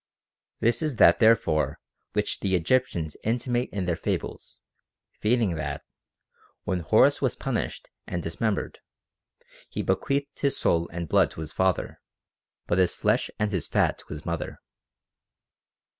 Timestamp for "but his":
12.65-12.95